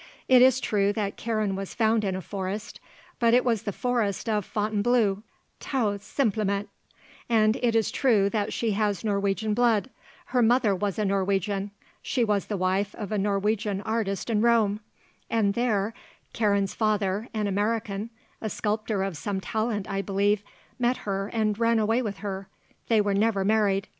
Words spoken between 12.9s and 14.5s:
of a Norwegian artist in